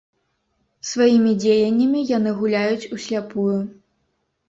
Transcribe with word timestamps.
Сваімі 0.91 1.35
дзеяннямі 1.45 1.99
яны 2.17 2.35
гуляюць 2.43 2.89
усляпую. 2.99 3.51